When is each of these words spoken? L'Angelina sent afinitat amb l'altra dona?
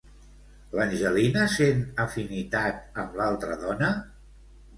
L'Angelina 0.77 1.43
sent 1.55 1.83
afinitat 2.07 2.99
amb 3.05 3.21
l'altra 3.21 3.61
dona? 3.67 3.93